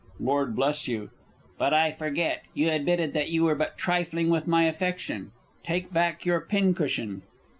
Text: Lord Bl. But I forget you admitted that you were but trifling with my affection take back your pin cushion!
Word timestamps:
Lord 0.19 0.55
Bl. 0.55 0.63
But 1.59 1.75
I 1.75 1.91
forget 1.91 2.43
you 2.55 2.69
admitted 2.71 3.13
that 3.13 3.29
you 3.29 3.43
were 3.43 3.53
but 3.53 3.77
trifling 3.77 4.29
with 4.31 4.47
my 4.47 4.63
affection 4.63 5.31
take 5.63 5.93
back 5.93 6.25
your 6.25 6.41
pin 6.41 6.73
cushion! 6.73 7.21